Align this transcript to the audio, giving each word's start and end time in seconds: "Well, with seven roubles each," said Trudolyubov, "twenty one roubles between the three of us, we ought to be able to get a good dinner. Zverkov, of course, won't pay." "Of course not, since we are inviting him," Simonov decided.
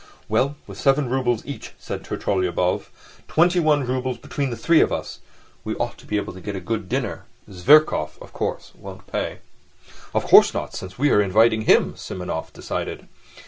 "Well, 0.27 0.55
with 0.65 0.79
seven 0.79 1.09
roubles 1.09 1.45
each," 1.45 1.73
said 1.77 2.03
Trudolyubov, 2.03 2.89
"twenty 3.27 3.59
one 3.59 3.85
roubles 3.85 4.17
between 4.17 4.49
the 4.49 4.57
three 4.57 4.81
of 4.81 4.91
us, 4.91 5.19
we 5.63 5.75
ought 5.75 5.99
to 5.99 6.07
be 6.07 6.17
able 6.17 6.33
to 6.33 6.41
get 6.41 6.55
a 6.55 6.59
good 6.59 6.89
dinner. 6.89 7.25
Zverkov, 7.51 8.19
of 8.19 8.33
course, 8.33 8.71
won't 8.75 9.05
pay." 9.05 9.41
"Of 10.15 10.23
course 10.25 10.55
not, 10.55 10.73
since 10.73 10.97
we 10.97 11.11
are 11.11 11.21
inviting 11.21 11.61
him," 11.67 11.93
Simonov 11.95 12.51
decided. 12.51 13.09